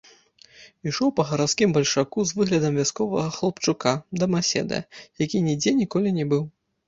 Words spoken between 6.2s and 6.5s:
быў.